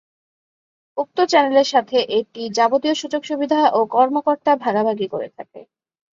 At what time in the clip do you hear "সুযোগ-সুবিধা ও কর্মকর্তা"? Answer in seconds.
3.01-4.51